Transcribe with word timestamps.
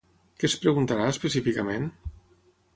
Què 0.43 0.47
es 0.49 0.55
preguntarà, 0.63 1.05
específicament? 1.17 1.89